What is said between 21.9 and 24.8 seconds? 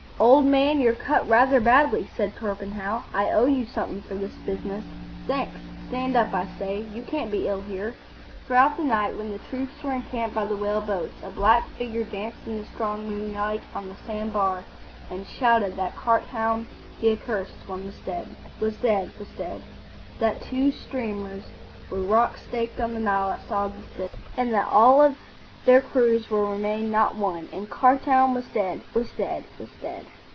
rock staked on the Nile outside the city, and that of